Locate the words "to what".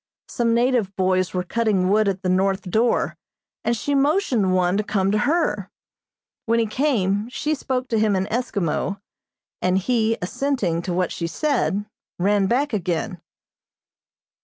10.81-11.11